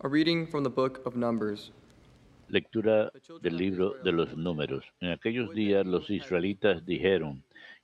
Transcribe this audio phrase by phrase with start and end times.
[0.00, 1.72] A reading from the book of Numbers.
[2.48, 3.10] Lectura
[3.42, 4.84] del libro de los números.
[5.00, 7.42] En aquellos días los israelitas dijeron,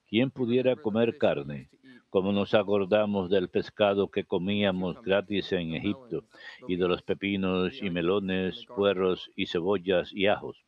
[0.09, 1.69] ¿quién pudiera comer carne?
[2.11, 6.23] Como nos acordamos del pescado que comíamos gratis en Egipto,
[6.69, 10.65] y de los pepinos y melones, puerros y cebollas y ajos.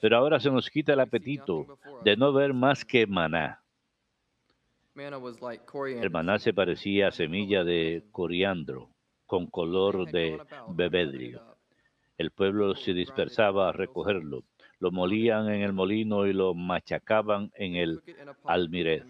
[0.00, 3.62] Pero ahora se nos quita el apetito de no ver más que maná.
[4.96, 8.88] El maná se parecía a semilla de coriandro,
[9.32, 11.40] con color de bebedrio.
[12.18, 14.44] El pueblo se dispersaba a recogerlo.
[14.78, 18.02] Lo molían en el molino y lo machacaban en el
[18.44, 19.06] almirez.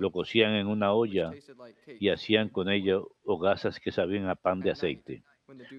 [0.00, 1.32] Lo cocían en una olla
[1.98, 5.22] y hacían con ello hogazas que sabían a pan de aceite.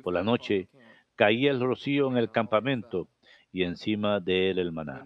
[0.02, 0.68] Por la noche
[1.16, 3.08] caía el rocío en el campamento
[3.52, 5.06] y encima de él el maná.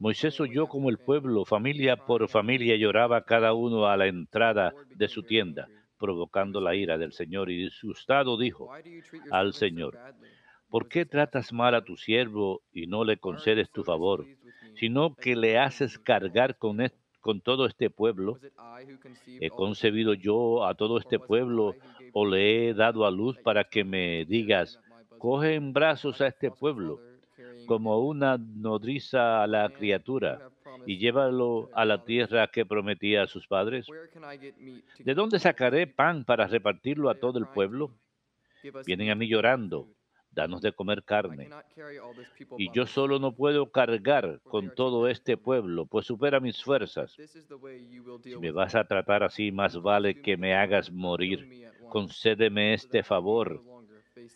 [0.00, 5.06] Moisés oyó como el pueblo, familia por familia, lloraba cada uno a la entrada de
[5.06, 8.70] su tienda, provocando la ira del Señor, y disgustado dijo
[9.30, 9.98] al Señor,
[10.68, 14.26] ¿por qué tratas mal a tu siervo y no le concedes tu favor,
[14.74, 16.78] sino que le haces cargar con,
[17.20, 18.38] con todo este pueblo?
[19.40, 21.76] ¿He concebido yo a todo este pueblo
[22.12, 24.80] o le he dado a luz para que me digas,
[25.18, 27.00] coge en brazos a este pueblo?
[27.66, 30.42] como una nodriza a la criatura
[30.86, 33.86] y llévalo a la tierra que prometía a sus padres?
[34.98, 37.92] ¿De dónde sacaré pan para repartirlo a todo el pueblo?
[38.86, 39.88] Vienen a mí llorando,
[40.30, 41.48] danos de comer carne.
[42.58, 47.16] Y yo solo no puedo cargar con todo este pueblo, pues supera mis fuerzas.
[48.22, 51.70] Si me vas a tratar así, más vale que me hagas morir.
[51.88, 53.62] Concédeme este favor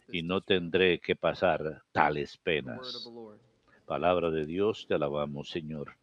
[0.08, 3.10] y no tendré que pasar tales penas.
[3.86, 5.96] Palabra de Dios, te alabamos, Señor.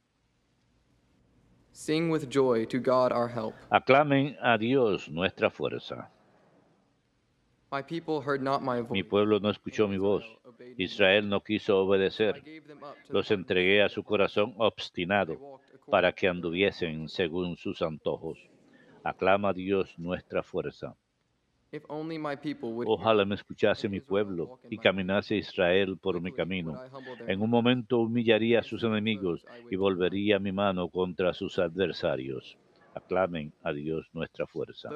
[1.78, 3.54] Sing with joy to God our help.
[3.70, 6.10] Aclamen a Dios nuestra fuerza.
[8.90, 10.24] Mi pueblo no escuchó mi voz.
[10.78, 12.42] Israel no quiso obedecer.
[13.10, 18.40] Los entregué a su corazón obstinado para que anduviesen según sus antojos.
[19.04, 20.96] Aclama a Dios nuestra fuerza.
[22.88, 26.80] Ojalá me escuchase mi pueblo y caminase Israel por mi camino.
[27.28, 32.58] En un momento humillaría a sus enemigos y volvería mi mano contra sus adversarios.
[32.94, 34.90] Aclamen a Dios nuestra fuerza.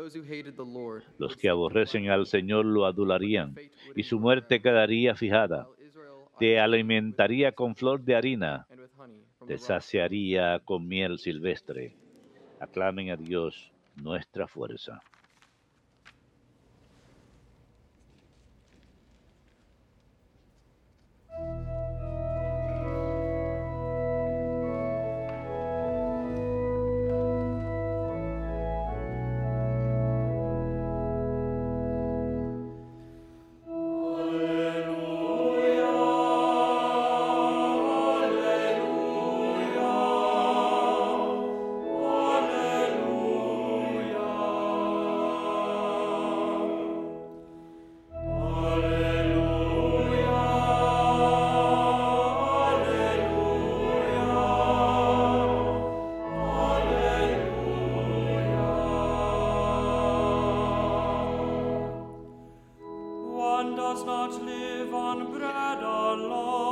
[1.18, 3.56] Los que aborrecen al Señor lo adularían
[3.96, 5.68] y su muerte quedaría fijada.
[6.38, 8.68] Te alimentaría con flor de harina,
[9.48, 11.98] te saciaría con miel silvestre.
[12.60, 15.02] Aclamen a Dios nuestra fuerza.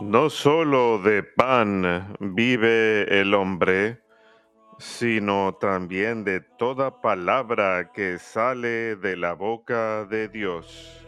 [0.07, 4.01] No solo de pan vive el hombre,
[4.79, 11.03] sino también de toda palabra que sale de la boca de Dios.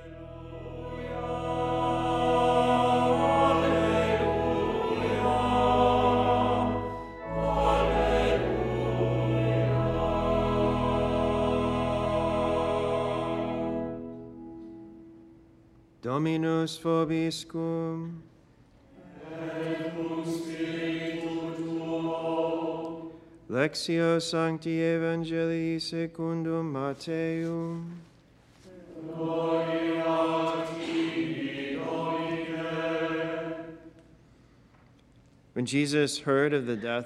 [16.02, 18.29] Dominus vobiscum.
[23.52, 27.84] Lectio Sancti Evangelii secundum Matteum.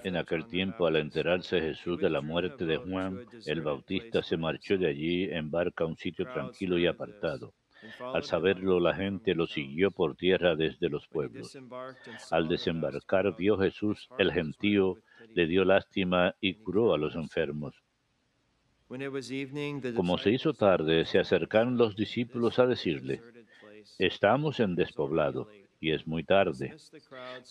[0.03, 4.77] En aquel tiempo, al enterarse Jesús de la muerte de Juan el Bautista, se marchó
[4.77, 7.53] de allí en barca a un sitio tranquilo y apartado.
[7.99, 11.57] Al saberlo, la gente lo siguió por tierra desde los pueblos.
[12.31, 14.97] Al desembarcar, vio Jesús el gentío,
[15.33, 17.75] le dio lástima y curó a los enfermos.
[19.95, 23.21] Como se hizo tarde, se acercaron los discípulos a decirle,
[23.97, 25.47] estamos en despoblado
[25.79, 26.75] y es muy tarde.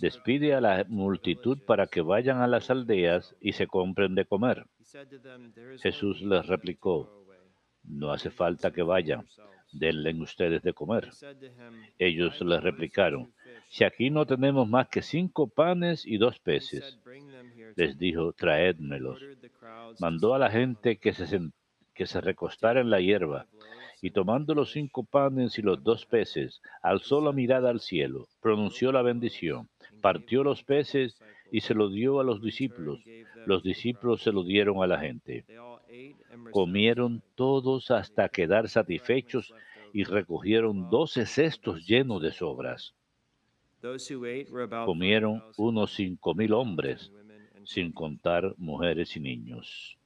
[0.01, 4.67] Despide a la multitud para que vayan a las aldeas y se compren de comer.
[5.81, 7.25] Jesús les replicó,
[7.85, 9.27] no hace falta que vayan,
[9.73, 11.11] denle ustedes de comer.
[11.99, 13.33] Ellos le replicaron,
[13.69, 16.99] si aquí no tenemos más que cinco panes y dos peces.
[17.77, 19.21] Les dijo, traédmelos.
[20.01, 21.41] Mandó a la gente que se,
[21.95, 23.47] que se recostara en la hierba
[24.03, 28.91] y tomando los cinco panes y los dos peces, alzó la mirada al cielo, pronunció
[28.91, 29.69] la bendición,
[30.01, 31.17] partió los peces
[31.53, 33.01] y se lo dio a los discípulos.
[33.47, 35.45] Los discípulos se lo dieron a la gente.
[36.51, 39.55] Comieron todos hasta quedar satisfechos
[39.93, 42.95] y recogieron doce cestos llenos de sobras.
[44.85, 47.13] Comieron unos cinco mil hombres,
[47.65, 49.99] sin contar mujeres y niños.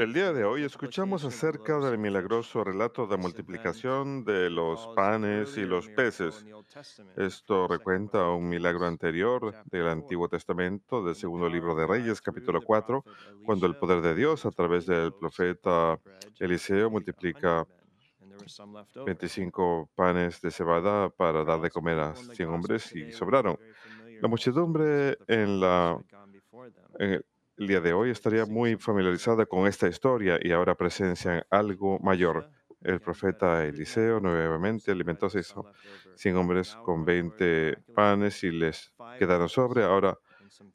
[0.00, 5.66] El día de hoy escuchamos acerca del milagroso relato de multiplicación de los panes y
[5.66, 6.46] los peces.
[7.14, 13.04] Esto recuenta un milagro anterior del Antiguo Testamento, del segundo libro de Reyes, capítulo 4,
[13.44, 16.00] cuando el poder de Dios a través del profeta
[16.40, 17.66] Eliseo multiplica
[19.04, 23.58] 25 panes de cebada para dar de comer a 100 hombres y sobraron.
[24.22, 25.98] La muchedumbre en la,
[26.98, 27.22] en
[27.62, 32.50] el día de hoy estaría muy familiarizada con esta historia y ahora presencian algo mayor.
[32.80, 39.84] El profeta Eliseo nuevamente alimentó a 100 hombres con 20 panes y les quedaron sobre.
[39.84, 40.18] Ahora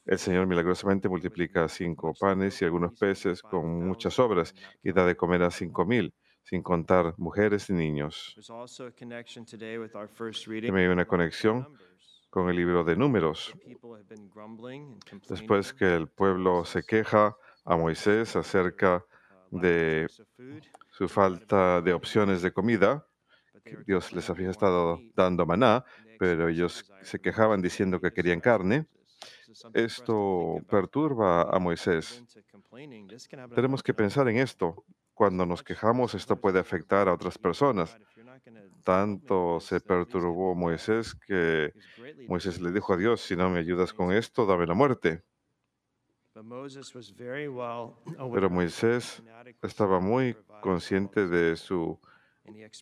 [0.05, 5.17] el Señor milagrosamente multiplica cinco panes y algunos peces con muchas obras y da de
[5.17, 8.33] comer a cinco mil, sin contar mujeres y niños.
[10.67, 11.67] También hay una conexión
[12.37, 13.51] con el libro de números.
[15.27, 17.35] Después que el pueblo se queja
[17.65, 19.03] a Moisés acerca
[19.49, 20.05] de
[20.91, 23.07] su falta de opciones de comida,
[23.87, 25.83] Dios les había estado dando maná,
[26.19, 28.85] pero ellos se quejaban diciendo que querían carne.
[29.73, 32.23] Esto perturba a Moisés.
[33.55, 34.85] Tenemos que pensar en esto.
[35.15, 37.97] Cuando nos quejamos, esto puede afectar a otras personas.
[38.83, 41.73] Tanto se perturbó Moisés que
[42.27, 45.23] Moisés le dijo a Dios, si no me ayudas con esto, dame la muerte.
[48.33, 49.23] Pero Moisés
[49.61, 51.99] estaba muy consciente de su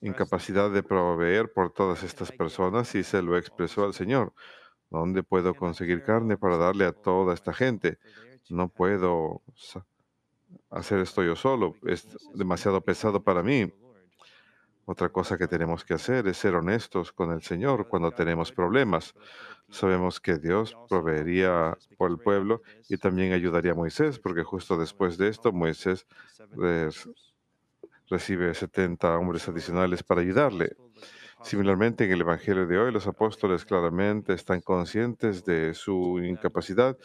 [0.01, 4.33] incapacidad de proveer por todas estas personas y se lo expresó al Señor.
[4.89, 7.97] ¿Dónde puedo conseguir carne para darle a toda esta gente?
[8.49, 9.41] No puedo
[10.69, 11.75] hacer esto yo solo.
[11.83, 13.71] Es demasiado pesado para mí.
[14.85, 19.15] Otra cosa que tenemos que hacer es ser honestos con el Señor cuando tenemos problemas.
[19.69, 25.17] Sabemos que Dios proveería por el pueblo y también ayudaría a Moisés, porque justo después
[25.17, 26.05] de esto Moisés
[28.07, 30.75] recibe 70 hombres adicionales para ayudarle.
[31.41, 36.97] Similarmente, en el Evangelio de hoy, los apóstoles claramente están conscientes de su incapacidad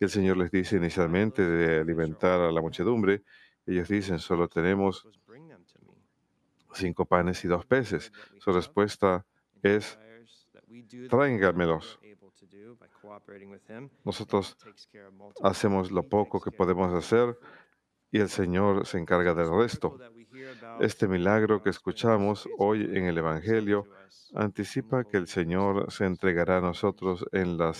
[0.00, 3.22] y el Señor les dice inicialmente de alimentar a la muchedumbre.
[3.66, 5.06] Ellos dicen, solo tenemos
[6.78, 8.12] cinco panes y dos peces.
[8.38, 9.24] Su respuesta
[9.62, 9.98] es,
[11.08, 11.98] tráigamelos.
[14.04, 14.56] Nosotros
[15.42, 17.38] hacemos lo poco que podemos hacer
[18.10, 19.98] y el Señor se encarga del resto.
[20.80, 23.86] Este milagro que escuchamos hoy en el Evangelio
[24.34, 27.74] anticipa que el Señor se entregará a nosotros en la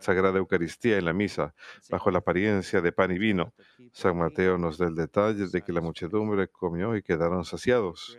[0.00, 1.54] Sagrada Eucaristía, en la misa,
[1.90, 3.54] bajo la apariencia de pan y vino.
[3.92, 8.18] San Mateo nos da el detalle de que la muchedumbre comió y quedaron saciados.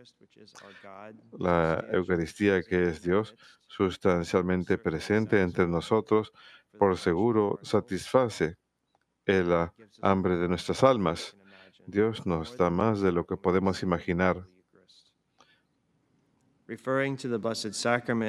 [1.37, 3.35] La Eucaristía, que es Dios,
[3.67, 6.31] sustancialmente presente entre nosotros,
[6.77, 8.57] por seguro satisface
[9.25, 9.51] el
[10.01, 11.37] hambre de nuestras almas.
[11.87, 14.47] Dios nos da más de lo que podemos imaginar.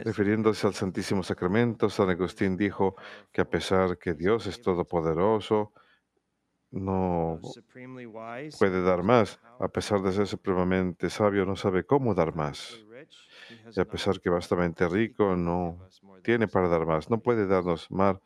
[0.04, 2.96] Refiriéndose al Santísimo Sacramento, San Agustín dijo
[3.30, 5.72] que a pesar que Dios es todopoderoso,
[6.72, 7.38] no
[8.58, 9.38] puede dar más.
[9.60, 12.84] A pesar de ser supremamente sabio, no sabe cómo dar más.
[13.76, 15.78] Y a pesar que bastante rico, no
[16.24, 17.10] tiene para dar más.
[17.10, 18.16] No puede darnos más,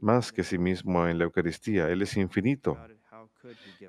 [0.00, 1.90] más que sí mismo en la Eucaristía.
[1.90, 2.78] Él es infinito.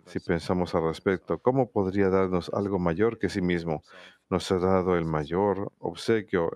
[0.06, 3.84] Si pensamos al respecto, ¿cómo podría darnos algo mayor que sí mismo?
[4.30, 6.52] Nos ha dado el mayor obsequio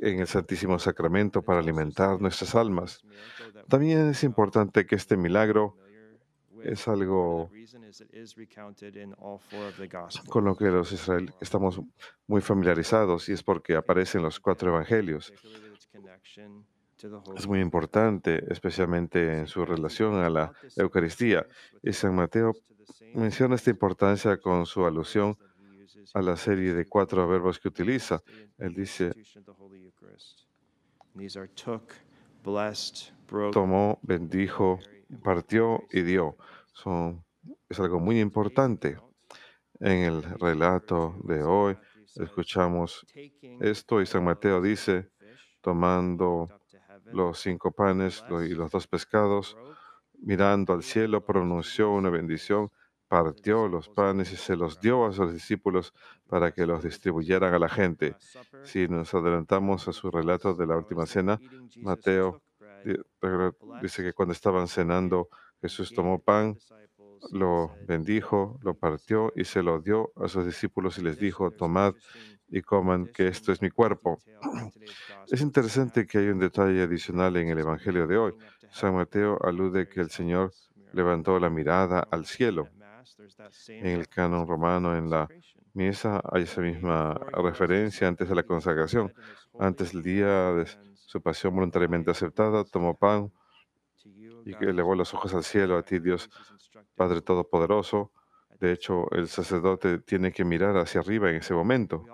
[0.00, 3.02] en el Santísimo Sacramento para alimentar nuestras almas.
[3.68, 5.76] También es importante que este milagro
[6.62, 7.50] es algo
[10.28, 11.80] con lo que los israelíes estamos
[12.26, 15.32] muy familiarizados y es porque aparecen los cuatro evangelios.
[17.36, 21.46] Es muy importante, especialmente en su relación a la Eucaristía.
[21.82, 22.54] Y San Mateo
[23.14, 25.36] menciona esta importancia con su alusión
[26.14, 28.22] a la serie de cuatro verbos que utiliza.
[28.58, 29.12] Él dice,
[33.52, 34.78] tomó, bendijo,
[35.22, 36.36] partió y dio.
[36.72, 37.24] Son,
[37.68, 38.98] es algo muy importante.
[39.80, 41.76] En el relato de hoy
[42.16, 43.06] escuchamos
[43.60, 45.10] esto y San Mateo dice,
[45.60, 46.48] tomando
[47.12, 49.56] los cinco panes y los dos pescados,
[50.20, 52.70] mirando al cielo, pronunció una bendición,
[53.08, 55.94] partió los panes y se los dio a sus discípulos
[56.28, 58.16] para que los distribuyeran a la gente.
[58.62, 61.40] Si nos adelantamos a su relato de la última cena,
[61.76, 62.42] Mateo
[63.82, 65.28] dice que cuando estaban cenando,
[65.60, 66.56] Jesús tomó pan,
[67.32, 71.94] lo bendijo, lo partió y se lo dio a sus discípulos y les dijo, tomad
[72.50, 74.18] y coman, que esto es mi cuerpo.
[75.30, 78.32] Es interesante que hay un detalle adicional en el Evangelio de hoy.
[78.70, 80.52] San Mateo alude que el Señor
[80.92, 82.68] levantó la mirada al cielo.
[83.68, 85.28] En el canon romano, en la
[85.74, 89.12] misa, hay esa misma referencia antes de la consagración.
[89.58, 93.30] Antes del día de su pasión voluntariamente aceptada, tomó pan
[94.44, 96.30] y elevó los ojos al cielo a ti, Dios
[96.94, 98.12] Padre Todopoderoso.
[98.60, 102.04] De hecho, el sacerdote tiene que mirar hacia arriba en ese momento.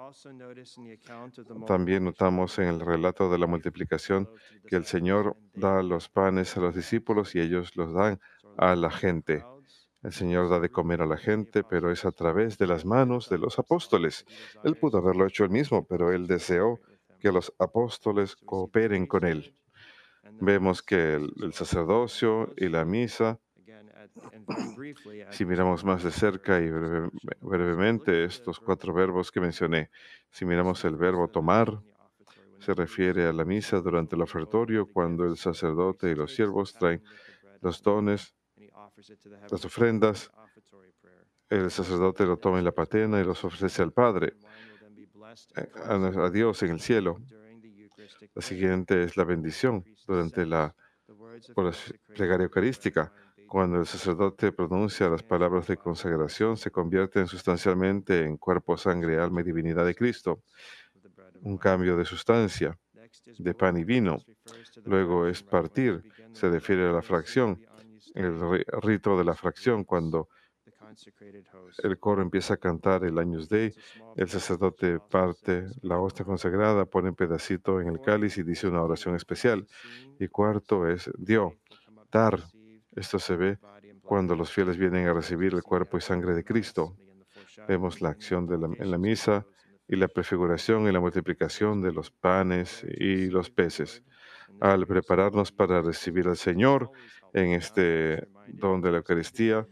[1.67, 4.29] También notamos en el relato de la multiplicación
[4.67, 8.21] que el Señor da los panes a los discípulos y ellos los dan
[8.59, 9.45] a la gente.
[10.03, 13.31] El Señor da de comer a la gente, pero es a través de las manos
[13.31, 14.27] de los apóstoles.
[14.63, 16.79] Él pudo haberlo hecho él mismo, pero él deseó
[17.21, 19.55] que los apóstoles cooperen con él.
[20.41, 23.41] Vemos que el, el sacerdocio y la misa
[25.31, 27.11] si miramos más de cerca y breve-
[27.41, 29.91] brevemente estos cuatro verbos que mencioné,
[30.31, 31.81] si miramos el verbo tomar,
[32.59, 37.03] se refiere a la misa durante el ofertorio cuando el sacerdote y los siervos traen
[37.61, 38.35] los dones,
[39.51, 40.31] las ofrendas,
[41.51, 44.35] el sacerdote lo toma en la patena y los ofrece al Padre,
[45.57, 47.21] eh, a, Dios en el cielo.
[48.35, 50.75] La siguiente es la bendición durante la
[51.55, 53.13] oración- plegaria eucarística.
[53.47, 59.41] Cuando el sacerdote pronuncia las palabras de consagración, se convierten sustancialmente en cuerpo, sangre, alma
[59.43, 60.43] y divinidad de Cristo.
[61.43, 62.79] Un cambio de sustancia,
[63.39, 64.19] de pan y vino.
[64.85, 67.61] Luego es partir, se refiere a la fracción,
[68.15, 70.29] el ri- rito de la fracción, cuando
[71.83, 73.75] el coro empieza a cantar el Agnus Dei,
[74.17, 78.83] el sacerdote parte la hostia consagrada, pone un pedacito en el cáliz y dice una
[78.83, 79.67] oración especial.
[80.19, 81.55] Y cuarto es dio,
[82.11, 82.41] dar.
[82.97, 83.59] Esto se ve
[84.03, 86.97] cuando los fieles vienen a recibir el cuerpo y sangre de Cristo.
[87.69, 89.47] Vemos la acción de la- en la misa
[89.89, 94.03] y la prefiguración y la multiplicación de los panes y los peces.
[94.61, 96.91] Al prepararnos para recibir al Señor
[97.33, 99.67] en este don de la Eucaristía,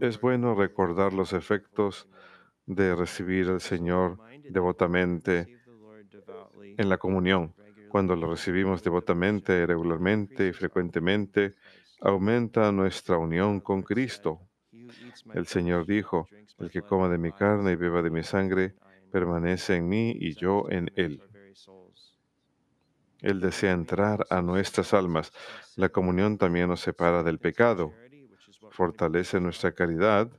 [0.00, 2.08] es bueno recordar los efectos
[2.66, 4.18] de recibir al Señor
[4.50, 5.46] devotamente
[6.76, 7.54] en la comunión.
[7.94, 11.54] Cuando lo recibimos devotamente, regularmente y frecuentemente,
[12.00, 14.40] aumenta nuestra unión con Cristo.
[15.32, 16.26] El Señor dijo,
[16.58, 18.74] el que coma de mi carne y beba de mi sangre,
[19.12, 21.22] permanece en mí y yo en él.
[23.20, 25.30] Él desea entrar a nuestras almas.
[25.76, 27.92] La comunión también nos separa del pecado,
[28.72, 30.32] fortalece nuestra caridad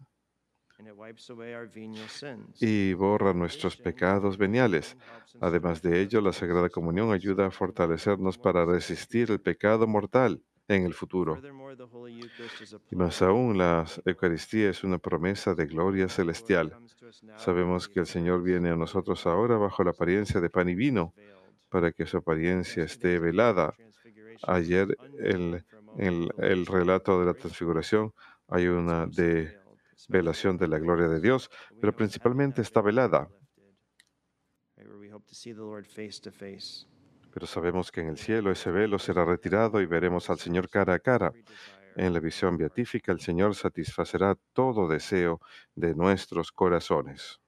[2.60, 4.98] y borra nuestros pecados veniales.
[5.42, 10.84] Además de ello, la Sagrada Comunión ayuda a fortalecernos para resistir el pecado mortal en
[10.84, 11.40] el futuro.
[12.92, 16.76] Y más aún, la Eucaristía es una promesa de gloria celestial.
[17.38, 21.14] Sabemos que el Señor viene a nosotros ahora bajo la apariencia de pan y vino,
[21.70, 23.76] para que su apariencia esté velada.
[24.44, 25.64] Ayer, el,
[25.98, 28.14] el, el relato de la transfiguración,
[28.48, 29.58] hay una de
[30.08, 31.50] velación de la gloria de Dios,
[31.80, 33.30] pero principalmente está velada.
[37.34, 40.94] Pero sabemos que en el cielo ese velo será retirado y veremos al Señor cara
[40.94, 41.32] a cara.
[41.96, 45.40] En la visión beatífica, el Señor satisfacerá todo deseo
[45.76, 47.40] de nuestros corazones.